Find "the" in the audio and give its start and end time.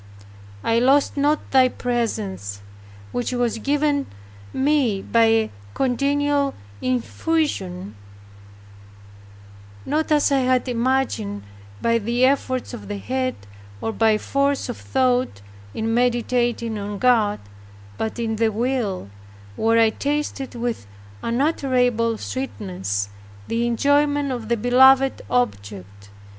11.99-12.25, 12.87-12.97, 18.37-18.49, 23.47-23.67, 24.49-24.57